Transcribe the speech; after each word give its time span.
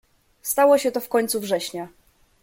"Stało 0.41 0.77
się 0.77 0.91
to 0.91 0.99
w 0.99 1.09
końcu 1.09 1.39
września." 1.41 1.87